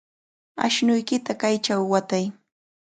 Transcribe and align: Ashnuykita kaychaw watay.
Ashnuykita 0.65 1.31
kaychaw 1.41 1.81
watay. 1.91 2.25